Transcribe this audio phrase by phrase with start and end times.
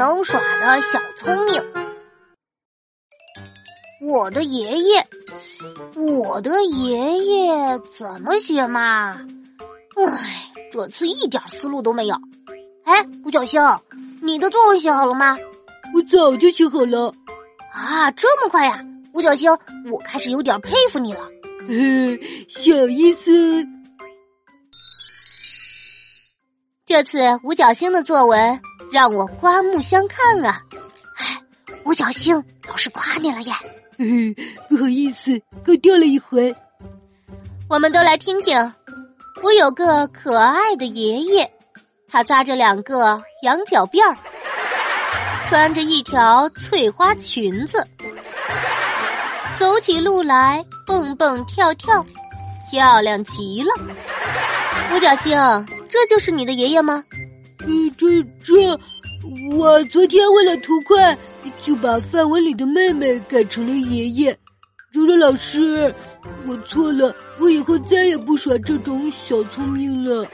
[0.00, 1.62] 能耍的小聪明。
[4.00, 5.06] 我的爷爷，
[5.94, 9.20] 我的爷爷怎么写嘛？
[9.96, 12.16] 唉，这次一点思路都没有。
[12.84, 13.60] 哎，五角星，
[14.22, 15.36] 你的作文写好了吗？
[15.92, 17.12] 我早就写好了。
[17.70, 18.82] 啊，这么快呀！
[19.12, 19.50] 五角星，
[19.92, 21.28] 我开始有点佩服你了。
[21.68, 23.68] 嘿，小意思。
[26.86, 28.62] 这次五角星的作文
[28.92, 30.60] 让我刮目相看啊！
[31.16, 31.40] 哎，
[31.84, 33.52] 五角星，老师夸你了耶。
[33.96, 34.34] 嘿，
[34.68, 36.54] 不好意思，刚掉了一回。
[37.68, 38.72] 我们都来听听。
[39.42, 41.50] 我有个可爱的爷爷，
[42.08, 44.16] 他扎着两个羊角辫儿，
[45.46, 47.86] 穿着一条翠花裙子，
[49.54, 52.04] 走起路来蹦蹦跳跳，
[52.70, 53.72] 漂亮极了。
[54.92, 55.38] 五角星，
[55.88, 57.04] 这就是你的爷爷吗？
[57.96, 58.78] 这这，
[59.56, 61.16] 我昨天为了图快。
[61.62, 64.36] 就把范文里的妹妹改成了爷爷，
[64.92, 65.92] 柔柔老师，
[66.46, 70.26] 我错了，我以后再也不耍这种小聪明了。